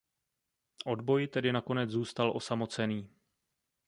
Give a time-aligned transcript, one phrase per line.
[0.85, 3.09] Odboj tedy nakonec zůstal osamocený.